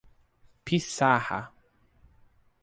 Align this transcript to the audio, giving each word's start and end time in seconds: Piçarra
Piçarra 0.65 1.41